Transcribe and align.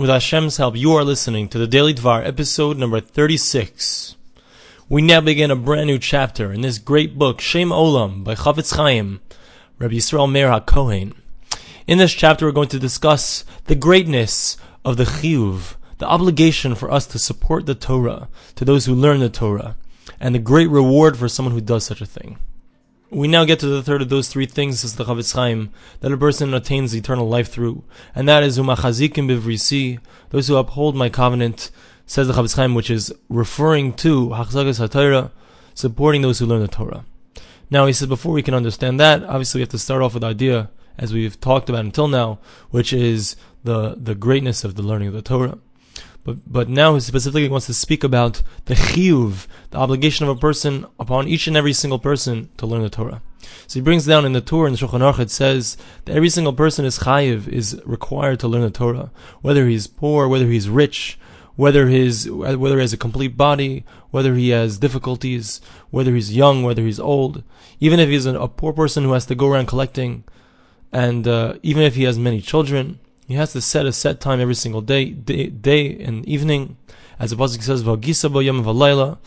With 0.00 0.08
Hashem's 0.08 0.56
help, 0.56 0.76
you 0.78 0.94
are 0.94 1.04
listening 1.04 1.50
to 1.50 1.58
the 1.58 1.66
Daily 1.66 1.92
Dvar, 1.92 2.26
episode 2.26 2.78
number 2.78 3.00
36. 3.00 4.16
We 4.88 5.02
now 5.02 5.20
begin 5.20 5.50
a 5.50 5.56
brand 5.56 5.88
new 5.88 5.98
chapter 5.98 6.54
in 6.54 6.62
this 6.62 6.78
great 6.78 7.18
book, 7.18 7.42
Shem 7.42 7.68
Olam, 7.68 8.24
by 8.24 8.34
Chafetz 8.34 8.76
Chaim, 8.76 9.20
Rabbi 9.78 9.96
Yisrael 9.96 10.32
Meir 10.32 10.48
HaKohen. 10.48 11.12
In 11.86 11.98
this 11.98 12.14
chapter, 12.14 12.46
we're 12.46 12.52
going 12.52 12.70
to 12.70 12.78
discuss 12.78 13.44
the 13.66 13.74
greatness 13.74 14.56
of 14.86 14.96
the 14.96 15.04
Chiyuv, 15.04 15.74
the 15.98 16.06
obligation 16.06 16.74
for 16.74 16.90
us 16.90 17.06
to 17.08 17.18
support 17.18 17.66
the 17.66 17.74
Torah, 17.74 18.30
to 18.54 18.64
those 18.64 18.86
who 18.86 18.94
learn 18.94 19.20
the 19.20 19.28
Torah, 19.28 19.76
and 20.18 20.34
the 20.34 20.38
great 20.38 20.70
reward 20.70 21.18
for 21.18 21.28
someone 21.28 21.52
who 21.52 21.60
does 21.60 21.84
such 21.84 22.00
a 22.00 22.06
thing. 22.06 22.38
We 23.12 23.26
now 23.26 23.44
get 23.44 23.58
to 23.58 23.66
the 23.66 23.82
third 23.82 24.02
of 24.02 24.08
those 24.08 24.28
three 24.28 24.46
things, 24.46 24.80
says 24.80 24.94
the 24.94 25.04
Chafetz 25.04 25.34
Chaim, 25.34 25.70
that 25.98 26.12
a 26.12 26.16
person 26.16 26.54
attains 26.54 26.94
eternal 26.94 27.28
life 27.28 27.50
through, 27.50 27.82
and 28.14 28.28
that 28.28 28.44
is 28.44 28.56
umachazikim 28.56 29.28
bivrisi, 29.28 29.98
those 30.28 30.46
who 30.46 30.54
uphold 30.54 30.94
my 30.94 31.08
covenant, 31.08 31.72
says 32.06 32.28
the 32.28 32.34
Chafetz 32.34 32.54
Chaim, 32.54 32.76
which 32.76 32.88
is 32.88 33.12
referring 33.28 33.94
to 33.94 34.28
hachzakas 34.28 34.78
haTorah, 34.78 35.32
supporting 35.74 36.22
those 36.22 36.38
who 36.38 36.46
learn 36.46 36.60
the 36.60 36.68
Torah. 36.68 37.04
Now 37.68 37.86
he 37.86 37.92
says 37.92 38.06
before 38.06 38.32
we 38.32 38.42
can 38.42 38.54
understand 38.54 39.00
that, 39.00 39.24
obviously 39.24 39.58
we 39.58 39.62
have 39.62 39.70
to 39.70 39.78
start 39.78 40.02
off 40.02 40.14
with 40.14 40.20
the 40.20 40.28
idea, 40.28 40.70
as 40.96 41.12
we've 41.12 41.40
talked 41.40 41.68
about 41.68 41.84
until 41.84 42.06
now, 42.06 42.38
which 42.70 42.92
is 42.92 43.34
the 43.64 43.96
the 43.96 44.14
greatness 44.14 44.62
of 44.62 44.76
the 44.76 44.82
learning 44.82 45.08
of 45.08 45.14
the 45.14 45.22
Torah. 45.22 45.58
But, 46.22 46.52
but 46.52 46.68
now 46.68 46.94
he 46.94 47.00
specifically 47.00 47.48
wants 47.48 47.66
to 47.66 47.74
speak 47.74 48.04
about 48.04 48.42
the 48.66 48.74
chiyuv, 48.74 49.46
the 49.70 49.78
obligation 49.78 50.28
of 50.28 50.36
a 50.36 50.40
person 50.40 50.86
upon 50.98 51.28
each 51.28 51.46
and 51.46 51.56
every 51.56 51.72
single 51.72 51.98
person 51.98 52.50
to 52.58 52.66
learn 52.66 52.82
the 52.82 52.90
Torah. 52.90 53.22
So 53.66 53.78
he 53.78 53.84
brings 53.84 54.04
down 54.04 54.26
in 54.26 54.32
the 54.32 54.40
Torah 54.40 54.66
in 54.66 54.72
the 54.74 54.78
Shulchan 54.78 55.00
Aruch 55.00 55.18
it 55.18 55.30
says 55.30 55.76
that 56.04 56.14
every 56.14 56.28
single 56.28 56.52
person 56.52 56.84
is 56.84 57.00
chayiv, 57.00 57.48
is 57.48 57.80
required 57.86 58.38
to 58.40 58.48
learn 58.48 58.62
the 58.62 58.70
Torah, 58.70 59.10
whether 59.40 59.66
he's 59.66 59.86
poor, 59.86 60.28
whether 60.28 60.46
he's 60.46 60.68
rich, 60.68 61.18
whether 61.56 61.88
his 61.88 62.30
whether 62.30 62.76
he 62.76 62.80
has 62.80 62.92
a 62.92 62.98
complete 62.98 63.36
body, 63.36 63.84
whether 64.10 64.34
he 64.34 64.50
has 64.50 64.78
difficulties, 64.78 65.60
whether 65.90 66.14
he's 66.14 66.34
young, 66.36 66.62
whether 66.62 66.82
he's 66.82 67.00
old, 67.00 67.42
even 67.80 68.00
if 68.00 68.08
he's 68.08 68.26
a 68.26 68.48
poor 68.48 68.72
person 68.72 69.04
who 69.04 69.12
has 69.12 69.26
to 69.26 69.34
go 69.34 69.48
around 69.48 69.66
collecting, 69.66 70.24
and 70.92 71.26
uh, 71.26 71.54
even 71.62 71.82
if 71.82 71.94
he 71.94 72.04
has 72.04 72.18
many 72.18 72.40
children, 72.40 72.98
he 73.30 73.36
has 73.36 73.52
to 73.52 73.60
set 73.60 73.86
a 73.86 73.92
set 73.92 74.20
time 74.20 74.40
every 74.40 74.56
single 74.56 74.80
day, 74.80 75.04
day, 75.10 75.46
day 75.46 75.96
and 76.00 76.26
evening. 76.26 76.76
As 77.16 77.30
the 77.30 77.36
pasuk 77.36 77.62
says, 77.62 77.84
"V'agisa 77.84 78.44
yom 78.44 78.64
v'layla," 78.64 79.18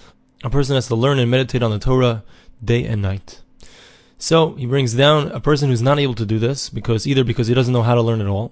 a 0.44 0.50
person 0.50 0.76
has 0.76 0.88
to 0.88 0.96
learn 0.96 1.20
and 1.20 1.32
meditate 1.32 1.64
on 1.64 1.72
the 1.72 1.80
Torah 1.80 2.22
day 2.62 2.84
and 2.84 3.02
night. 3.02 3.40
So 4.18 4.56
he 4.56 4.66
brings 4.66 4.94
down 4.94 5.31
a 5.31 5.40
person 5.40 5.70
who's 5.70 5.81
not 5.81 6.00
able 6.00 6.16
to 6.16 6.26
do 6.26 6.38
this 6.38 6.68
because 6.68 7.08
either 7.08 7.24
because 7.24 7.48
he 7.48 7.54
doesn't 7.54 7.72
know 7.72 7.81
how 7.81 7.96
to 7.96 8.02
learn 8.02 8.20
at 8.20 8.28
all, 8.28 8.52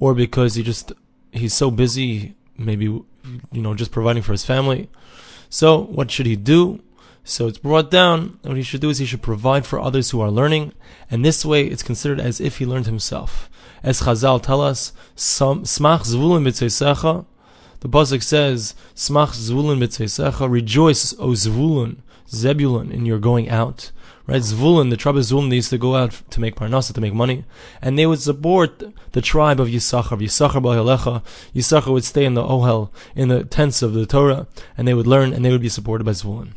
or 0.00 0.14
because 0.14 0.54
he 0.54 0.62
just 0.62 0.94
he's 1.30 1.52
so 1.52 1.70
busy, 1.70 2.34
maybe 2.56 2.86
you 2.86 3.04
know, 3.52 3.74
just 3.74 3.90
providing 3.90 4.22
for 4.22 4.32
his 4.32 4.46
family. 4.46 4.88
So 5.50 5.82
what 5.82 6.10
should 6.10 6.24
he 6.24 6.36
do? 6.36 6.80
So 7.28 7.48
it's 7.48 7.58
brought 7.58 7.90
down. 7.90 8.38
What 8.42 8.56
he 8.56 8.62
should 8.62 8.80
do 8.80 8.88
is 8.88 8.98
he 8.98 9.04
should 9.04 9.20
provide 9.20 9.66
for 9.66 9.80
others 9.80 10.10
who 10.10 10.20
are 10.20 10.30
learning, 10.30 10.72
and 11.10 11.24
this 11.24 11.44
way 11.44 11.66
it's 11.66 11.82
considered 11.82 12.20
as 12.20 12.40
if 12.40 12.58
he 12.58 12.64
learned 12.64 12.86
himself. 12.86 13.50
As 13.82 14.02
Chazal 14.02 14.40
tell 14.40 14.60
us, 14.60 14.92
Smach 15.16 15.64
Zvulun 16.06 16.44
B'Tzeisecha, 16.46 17.26
the 17.80 17.88
Pasuk 17.88 18.22
says, 18.22 18.76
Smach 18.94 19.34
Zvulun 19.34 19.80
B'Tzeisecha, 19.80 20.48
rejoice, 20.48 21.14
O 21.18 21.30
Zvulun, 21.30 21.96
Zebulun, 22.30 22.92
in 22.92 23.04
your 23.04 23.18
going 23.18 23.50
out. 23.50 23.90
Right, 24.28 24.40
Zvulun, 24.40 24.90
the 24.90 24.96
tribe 24.96 25.16
of 25.16 25.24
Zvulun, 25.24 25.52
used 25.52 25.70
to 25.70 25.78
go 25.78 25.96
out 25.96 26.22
to 26.30 26.40
make 26.40 26.54
parnasa, 26.54 26.92
to 26.94 27.00
make 27.00 27.12
money, 27.12 27.44
and 27.82 27.98
they 27.98 28.06
would 28.06 28.20
support 28.20 28.84
the 29.12 29.20
tribe 29.20 29.58
of 29.58 29.66
Yisachar. 29.66 30.20
Yisachar 30.20 30.62
Ba'alecha, 30.62 31.24
Yisachar 31.52 31.92
would 31.92 32.04
stay 32.04 32.24
in 32.24 32.34
the 32.34 32.44
Ohel, 32.44 32.90
in 33.16 33.30
the 33.30 33.42
tents 33.42 33.82
of 33.82 33.94
the 33.94 34.06
Torah, 34.06 34.46
and 34.78 34.86
they 34.86 34.94
would 34.94 35.08
learn, 35.08 35.32
and 35.32 35.44
they 35.44 35.50
would 35.50 35.60
be 35.60 35.68
supported 35.68 36.04
by 36.04 36.12
Zvulun. 36.12 36.52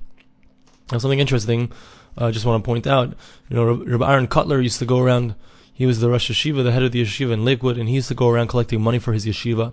Now, 0.92 0.98
something 0.98 1.20
interesting, 1.20 1.72
I 2.18 2.26
uh, 2.26 2.32
just 2.32 2.46
want 2.46 2.64
to 2.64 2.66
point 2.66 2.88
out, 2.88 3.10
you 3.50 3.56
know, 3.56 3.74
Rabbi 3.74 4.12
Aaron 4.12 4.28
Kotler 4.28 4.62
used 4.62 4.80
to 4.80 4.86
go 4.86 5.00
around 5.00 5.36
he 5.80 5.86
was 5.86 6.02
the 6.02 6.10
Rosh 6.10 6.30
Yeshiva, 6.30 6.62
the 6.62 6.74
head 6.74 6.84
of 6.84 6.92
the 6.92 7.02
yeshiva 7.02 7.32
in 7.32 7.46
Lakewood, 7.46 7.78
and 7.78 7.88
he 7.88 7.96
used 7.96 8.10
to 8.10 8.14
go 8.14 8.28
around 8.28 8.50
collecting 8.50 8.82
money 8.82 9.00
for 9.00 9.14
his 9.14 9.26
yeshiva. 9.26 9.72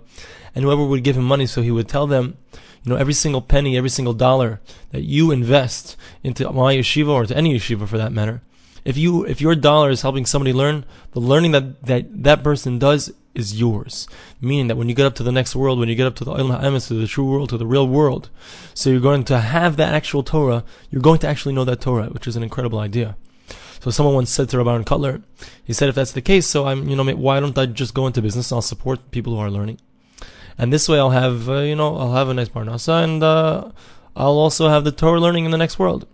And 0.55 0.63
whoever 0.63 0.85
would 0.85 1.03
give 1.03 1.17
him 1.17 1.25
money, 1.25 1.45
so 1.45 1.61
he 1.61 1.69
would 1.69 1.89
tell 1.89 2.07
them, 2.07 2.37
you 2.81 2.89
know, 2.89 2.95
every 2.95 3.11
single 3.11 3.41
penny, 3.41 3.75
every 3.75 3.89
single 3.89 4.13
dollar 4.13 4.61
that 4.91 5.01
you 5.01 5.31
invest 5.31 5.97
into 6.23 6.49
my 6.49 6.77
yeshiva 6.77 7.09
or 7.09 7.25
to 7.25 7.35
any 7.35 7.53
yeshiva 7.53 7.89
for 7.89 7.97
that 7.97 8.13
matter, 8.13 8.41
if 8.85 8.95
you 8.95 9.25
if 9.25 9.41
your 9.41 9.53
dollar 9.53 9.89
is 9.89 10.01
helping 10.01 10.25
somebody 10.25 10.53
learn, 10.53 10.85
the 11.11 11.19
learning 11.19 11.51
that 11.51 11.83
that, 11.83 12.23
that 12.23 12.41
person 12.41 12.79
does 12.79 13.11
is 13.37 13.59
yours. 13.59 14.07
Meaning 14.41 14.67
that 14.67 14.77
when 14.77 14.89
you 14.89 14.95
get 14.95 15.05
up 15.05 15.15
to 15.15 15.23
the 15.23 15.31
next 15.31 15.55
world, 15.55 15.79
when 15.79 15.89
you 15.89 15.95
get 15.95 16.07
up 16.07 16.15
to 16.15 16.25
the 16.25 16.33
Olam 16.33 16.59
Ha'emes, 16.59 16.87
to 16.87 16.95
the 16.95 17.07
true 17.07 17.29
world, 17.29 17.49
to 17.49 17.57
the 17.57 17.65
real 17.65 17.87
world, 17.87 18.29
so 18.73 18.89
you're 18.89 18.99
going 18.99 19.23
to 19.25 19.39
have 19.39 19.77
that 19.77 19.93
actual 19.93 20.23
Torah, 20.23 20.63
you're 20.89 21.01
going 21.01 21.19
to 21.19 21.27
actually 21.27 21.53
know 21.53 21.65
that 21.65 21.81
Torah, 21.81 22.07
which 22.07 22.27
is 22.27 22.35
an 22.35 22.43
incredible 22.43 22.79
idea. 22.79 23.15
So 23.79 23.91
someone 23.91 24.15
once 24.15 24.31
said 24.31 24.49
to 24.49 24.57
Rabbi 24.57 24.83
Kotler, 24.83 25.21
he 25.63 25.71
said, 25.73 25.89
if 25.89 25.95
that's 25.95 26.13
the 26.13 26.21
case, 26.21 26.47
so 26.47 26.65
I'm, 26.65 26.89
you 26.89 26.95
know, 26.95 27.05
why 27.15 27.39
don't 27.39 27.57
I 27.57 27.67
just 27.67 27.93
go 27.93 28.07
into 28.07 28.21
business? 28.21 28.51
And 28.51 28.57
I'll 28.57 28.61
support 28.63 29.11
people 29.11 29.35
who 29.35 29.39
are 29.39 29.51
learning, 29.51 29.79
and 30.57 30.73
this 30.73 30.89
way 30.89 30.97
I'll 30.97 31.11
have, 31.11 31.47
uh, 31.47 31.59
you 31.59 31.75
know, 31.75 31.95
I'll 31.95 32.13
have 32.13 32.29
a 32.29 32.33
nice 32.33 32.49
parnasa, 32.49 33.03
and 33.03 33.21
uh, 33.23 33.69
I'll 34.15 34.39
also 34.39 34.67
have 34.67 34.83
the 34.83 34.91
Torah 34.91 35.19
learning 35.19 35.45
in 35.45 35.51
the 35.51 35.57
next 35.57 35.77
world. 35.77 36.07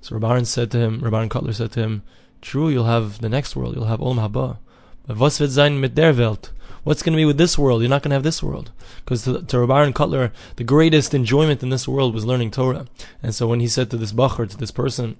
So 0.00 0.16
Rabbi 0.16 0.42
said 0.44 0.70
to 0.70 0.78
him, 0.78 1.00
Rabbi 1.00 1.28
Kotler 1.28 1.54
said 1.54 1.72
to 1.72 1.80
him, 1.80 2.02
true, 2.40 2.68
you'll 2.68 2.84
have 2.84 3.20
the 3.20 3.28
next 3.28 3.54
world, 3.54 3.74
you'll 3.74 3.84
have 3.84 4.00
Olam 4.00 4.16
Haba, 4.16 4.58
but 5.06 5.18
was 5.18 5.38
wird 5.38 5.50
sein 5.50 5.80
mit 5.80 5.94
der 5.94 6.14
Welt? 6.14 6.52
What's 6.84 7.02
going 7.02 7.14
to 7.14 7.20
be 7.20 7.24
with 7.24 7.38
this 7.38 7.58
world? 7.58 7.80
You're 7.80 7.90
not 7.90 8.02
going 8.02 8.10
to 8.10 8.16
have 8.16 8.22
this 8.22 8.42
world. 8.42 8.70
Because 9.04 9.24
to, 9.24 9.42
to 9.42 9.60
Rabbi 9.60 9.90
Kotler, 9.92 10.30
the 10.56 10.64
greatest 10.64 11.14
enjoyment 11.14 11.62
in 11.62 11.70
this 11.70 11.88
world 11.88 12.14
was 12.14 12.26
learning 12.26 12.50
Torah. 12.50 12.86
And 13.22 13.34
so 13.34 13.48
when 13.48 13.60
he 13.60 13.68
said 13.68 13.90
to 13.90 13.96
this 13.96 14.12
bacher, 14.12 14.48
to 14.48 14.56
this 14.56 14.70
person, 14.70 15.16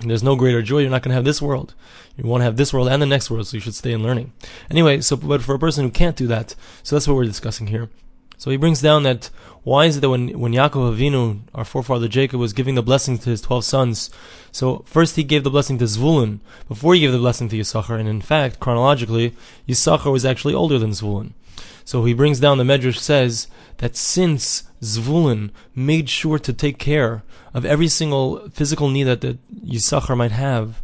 there's 0.00 0.22
no 0.22 0.36
greater 0.36 0.62
joy. 0.62 0.78
You're 0.78 0.90
not 0.90 1.02
going 1.02 1.10
to 1.10 1.16
have 1.16 1.24
this 1.24 1.42
world. 1.42 1.74
You 2.16 2.24
want 2.24 2.40
to 2.40 2.46
have 2.46 2.56
this 2.56 2.72
world 2.72 2.88
and 2.88 3.02
the 3.02 3.06
next 3.06 3.30
world, 3.30 3.46
so 3.46 3.56
you 3.56 3.60
should 3.60 3.74
stay 3.74 3.92
in 3.92 4.02
learning. 4.02 4.32
Anyway, 4.70 5.02
so 5.02 5.16
but 5.16 5.42
for 5.42 5.54
a 5.54 5.58
person 5.58 5.84
who 5.84 5.90
can't 5.90 6.16
do 6.16 6.26
that, 6.28 6.54
so 6.82 6.96
that's 6.96 7.06
what 7.06 7.16
we're 7.16 7.24
discussing 7.24 7.66
here. 7.66 7.90
So 8.40 8.50
he 8.50 8.56
brings 8.56 8.80
down 8.80 9.02
that 9.02 9.28
why 9.64 9.84
is 9.84 9.98
it 9.98 10.00
that 10.00 10.08
when 10.08 10.40
when 10.40 10.54
Yaakov 10.54 10.96
Avinu, 10.96 11.40
our 11.54 11.62
forefather 11.62 12.08
Jacob, 12.08 12.40
was 12.40 12.54
giving 12.54 12.74
the 12.74 12.82
blessing 12.82 13.18
to 13.18 13.28
his 13.28 13.42
twelve 13.42 13.66
sons, 13.66 14.08
so 14.50 14.82
first 14.86 15.16
he 15.16 15.24
gave 15.24 15.44
the 15.44 15.50
blessing 15.50 15.76
to 15.76 15.84
Zvulun 15.84 16.40
before 16.66 16.94
he 16.94 17.00
gave 17.00 17.12
the 17.12 17.18
blessing 17.18 17.50
to 17.50 17.58
Yisachar, 17.58 18.00
and 18.00 18.08
in 18.08 18.22
fact, 18.22 18.58
chronologically, 18.58 19.34
Yisachar 19.68 20.10
was 20.10 20.24
actually 20.24 20.54
older 20.54 20.78
than 20.78 20.92
Zvulun. 20.92 21.32
So 21.84 22.06
he 22.06 22.14
brings 22.14 22.40
down 22.40 22.56
the 22.56 22.64
Medrash 22.64 22.96
says 22.96 23.46
that 23.76 23.94
since 23.94 24.62
Zvulun 24.80 25.50
made 25.74 26.08
sure 26.08 26.38
to 26.38 26.52
take 26.54 26.78
care 26.78 27.22
of 27.52 27.66
every 27.66 27.88
single 27.88 28.48
physical 28.48 28.88
need 28.88 29.04
that 29.04 29.20
the 29.20 29.36
Yisachar 29.66 30.16
might 30.16 30.32
have, 30.32 30.80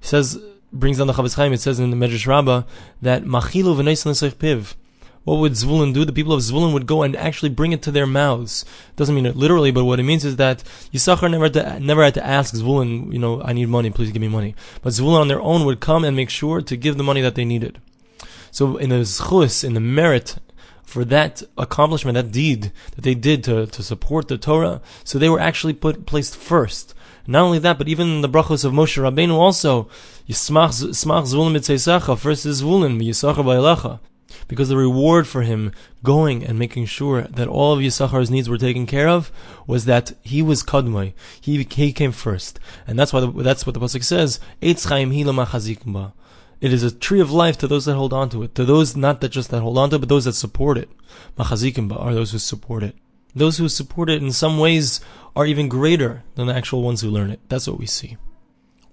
he 0.00 0.06
says 0.06 0.38
brings 0.72 0.96
down 0.96 1.08
the 1.08 1.12
Chafetz 1.12 1.34
Chaim. 1.34 1.52
It 1.52 1.60
says 1.60 1.78
in 1.78 1.90
the 1.90 1.98
Medrash 1.98 2.26
Rabbah 2.26 2.62
that 3.02 3.24
machilu 3.24 3.76
v'neisan 3.76 4.32
piv. 4.36 4.74
What 5.24 5.38
would 5.38 5.52
Zvulun 5.52 5.94
do? 5.94 6.04
The 6.04 6.12
people 6.12 6.34
of 6.34 6.42
Zvulun 6.42 6.74
would 6.74 6.86
go 6.86 7.02
and 7.02 7.16
actually 7.16 7.48
bring 7.48 7.72
it 7.72 7.82
to 7.82 7.90
their 7.90 8.06
mouths. 8.06 8.64
Doesn't 8.96 9.14
mean 9.14 9.26
it 9.26 9.36
literally, 9.36 9.70
but 9.70 9.86
what 9.86 9.98
it 9.98 10.02
means 10.02 10.24
is 10.24 10.36
that 10.36 10.62
Yisachar 10.92 11.30
never 11.30 11.44
had 11.44 11.54
to, 11.54 11.80
never 11.80 12.04
had 12.04 12.14
to 12.14 12.24
ask 12.24 12.54
Zvulun, 12.54 13.12
you 13.12 13.18
know, 13.18 13.42
I 13.42 13.54
need 13.54 13.68
money, 13.68 13.90
please 13.90 14.12
give 14.12 14.20
me 14.20 14.28
money. 14.28 14.54
But 14.82 14.92
Zvulun 14.92 15.20
on 15.20 15.28
their 15.28 15.40
own 15.40 15.64
would 15.64 15.80
come 15.80 16.04
and 16.04 16.14
make 16.14 16.30
sure 16.30 16.60
to 16.60 16.76
give 16.76 16.98
the 16.98 17.02
money 17.02 17.22
that 17.22 17.34
they 17.34 17.44
needed. 17.44 17.80
So 18.50 18.76
in 18.76 18.90
the 18.90 19.00
zchus, 19.00 19.64
in 19.64 19.74
the 19.74 19.80
merit 19.80 20.36
for 20.84 21.04
that 21.06 21.42
accomplishment, 21.56 22.14
that 22.14 22.30
deed 22.30 22.70
that 22.94 23.02
they 23.02 23.14
did 23.14 23.42
to, 23.44 23.66
to 23.66 23.82
support 23.82 24.28
the 24.28 24.38
Torah, 24.38 24.80
so 25.02 25.18
they 25.18 25.30
were 25.30 25.40
actually 25.40 25.72
put 25.72 26.06
placed 26.06 26.36
first. 26.36 26.94
Not 27.26 27.42
only 27.42 27.58
that, 27.60 27.78
but 27.78 27.88
even 27.88 28.20
the 28.20 28.28
brachos 28.28 28.64
of 28.64 28.72
Moshe 28.74 29.02
Rabbeinu 29.02 29.32
also, 29.32 29.88
Yismach 30.28 30.70
Zvulun 30.70 31.56
Mitzeisacha, 31.56 32.18
first 32.18 32.44
is 32.44 32.62
Zvulun, 32.62 33.02
Yisacha 33.02 33.42
Ba'elecha. 33.42 33.98
Because 34.48 34.68
the 34.68 34.76
reward 34.76 35.26
for 35.26 35.42
him 35.42 35.72
going 36.02 36.44
and 36.44 36.58
making 36.58 36.86
sure 36.86 37.22
that 37.22 37.48
all 37.48 37.72
of 37.72 37.80
Yisachar's 37.80 38.30
needs 38.30 38.48
were 38.48 38.58
taken 38.58 38.86
care 38.86 39.08
of 39.08 39.30
was 39.66 39.84
that 39.84 40.12
he 40.22 40.42
was 40.42 40.62
kadmai. 40.62 41.12
He, 41.40 41.62
he 41.62 41.92
came 41.92 42.12
first. 42.12 42.58
And 42.86 42.98
that's 42.98 43.12
why 43.12 43.20
the, 43.20 43.30
that's 43.30 43.66
what 43.66 43.74
the 43.74 43.80
Pasuk 43.80 44.04
says, 44.04 44.40
Eitz 44.60 44.88
Chaim 44.88 45.12
it 46.60 46.72
is 46.72 46.82
a 46.82 46.90
tree 46.90 47.20
of 47.20 47.30
life 47.30 47.58
to 47.58 47.68
those 47.68 47.84
that 47.84 47.94
hold 47.94 48.14
on 48.14 48.30
to 48.30 48.42
it, 48.42 48.54
to 48.54 48.64
those 48.64 48.96
not 48.96 49.20
that 49.20 49.28
just 49.28 49.50
that 49.50 49.60
hold 49.60 49.76
on 49.76 49.90
to 49.90 49.96
it, 49.96 49.98
but 49.98 50.08
those 50.08 50.24
that 50.24 50.32
support 50.32 50.78
it. 50.78 50.88
Machazikim 51.38 51.94
are 51.94 52.14
those 52.14 52.32
who 52.32 52.38
support 52.38 52.82
it. 52.82 52.96
Those 53.34 53.58
who 53.58 53.68
support 53.68 54.08
it 54.08 54.22
in 54.22 54.32
some 54.32 54.58
ways 54.58 55.00
are 55.36 55.44
even 55.44 55.68
greater 55.68 56.22
than 56.36 56.46
the 56.46 56.54
actual 56.54 56.82
ones 56.82 57.02
who 57.02 57.10
learn 57.10 57.30
it. 57.30 57.40
That's 57.50 57.66
what 57.66 57.78
we 57.78 57.84
see. 57.84 58.16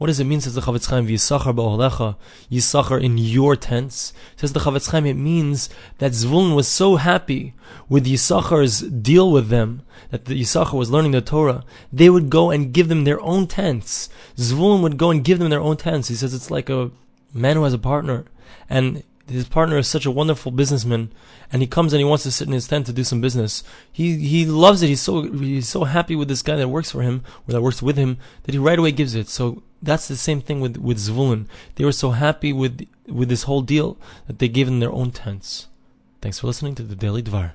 What 0.02 0.08
does 0.08 0.20
it 0.20 0.24
mean, 0.24 0.42
says 0.42 0.56
the 0.56 0.62
Chafetz 0.62 0.90
Chaim, 0.90 1.06
Yisachar 1.06 1.54
ba'olecha, 1.54 2.16
Yisachar 2.52 3.00
in 3.00 3.20
your 3.20 3.56
tents? 3.56 4.14
Says 4.36 4.52
the 4.52 4.62
Chafetz 4.62 4.90
Chaim, 4.90 5.06
it 5.06 5.14
means 5.14 5.70
that 6.00 6.14
Zvulun 6.14 6.56
was 6.56 6.68
so 6.68 6.96
happy 6.96 7.54
with 7.88 8.08
Yisachar's 8.08 8.82
deal 8.82 9.32
with 9.32 9.50
them, 9.50 9.84
that 10.10 10.26
the 10.26 10.42
Yisachar 10.42 10.74
was 10.74 10.90
learning 10.90 11.12
the 11.12 11.22
Torah, 11.22 11.64
they 11.94 12.10
would 12.10 12.32
go 12.32 12.50
and 12.50 12.74
give 12.74 12.88
them 12.88 13.04
their 13.04 13.22
own 13.22 13.46
tents. 13.46 14.10
Zvulun 14.38 14.82
would 14.82 14.98
go 14.98 15.12
and 15.12 15.24
give 15.24 15.38
them 15.38 15.52
their 15.52 15.62
own 15.62 15.78
tents. 15.78 16.08
He 16.08 16.16
says 16.16 16.34
it's 16.34 16.50
like 16.50 16.72
a 16.72 16.90
man 17.32 17.58
who 17.58 17.64
has 17.64 17.74
a 17.76 17.78
partner, 17.78 18.26
and 18.68 19.04
his 19.32 19.48
partner 19.48 19.78
is 19.78 19.88
such 19.88 20.06
a 20.06 20.12
wonderful 20.12 20.52
businessman, 20.52 21.12
and 21.52 21.62
he 21.62 21.68
comes 21.68 21.94
and 21.94 22.00
he 22.00 22.06
wants 22.06 22.24
to 22.24 22.32
sit 22.32 22.48
in 22.48 22.54
his 22.54 22.68
tent 22.68 22.86
to 22.86 22.94
do 22.94 23.04
some 23.04 23.22
business. 23.22 23.64
He 23.92 24.18
he 24.18 24.46
loves 24.46 24.82
it. 24.82 24.88
He's 24.88 25.02
so 25.02 25.24
he's 25.24 25.68
so 25.68 25.86
happy 25.86 26.16
with 26.16 26.28
this 26.28 26.42
guy 26.42 26.56
that 26.56 26.70
works 26.70 26.92
for 26.92 27.02
him 27.02 27.24
or 27.48 27.54
that 27.54 27.62
works 27.62 27.82
with 27.82 27.98
him 27.98 28.18
that 28.44 28.54
he 28.54 28.60
right 28.60 28.80
away 28.80 28.92
gives 28.92 29.16
it. 29.16 29.30
So 29.30 29.64
that's 29.82 30.08
the 30.08 30.18
same 30.18 30.42
thing 30.42 30.60
with 30.60 30.78
with 30.78 30.98
Zvulun. 30.98 31.48
They 31.76 31.86
were 31.86 31.92
so 31.92 32.12
happy 32.12 32.54
with 32.54 32.88
with 33.08 33.30
this 33.30 33.44
whole 33.44 33.62
deal 33.62 33.98
that 34.28 34.40
they 34.40 34.48
gave 34.48 34.68
him 34.68 34.80
their 34.80 34.92
own 34.92 35.12
tents. 35.12 35.68
Thanks 36.22 36.40
for 36.40 36.48
listening 36.48 36.76
to 36.76 36.84
the 36.84 36.96
Daily 36.96 37.24
Dvar. 37.24 37.54